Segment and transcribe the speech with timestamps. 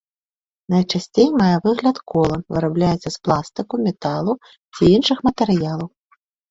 [0.75, 4.31] Найчасцей мае выгляд кола, вырабляецца з пластыку, металу
[4.73, 5.89] ці іншых матэрыялаў.